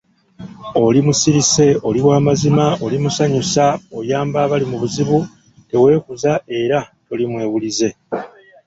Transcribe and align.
Oli 0.85 0.99
musirise, 1.07 1.65
oli 1.87 2.01
wa 2.07 2.15
mmizzi, 2.21 2.49
oli 2.85 2.97
musanyusa, 3.03 3.65
oyamba 3.97 4.37
abali 4.45 4.65
mu 4.71 4.77
buzibu, 4.81 5.19
teweekuza 5.69 6.31
era 6.59 6.79
toli 7.07 7.23
mwewulize. 7.31 7.89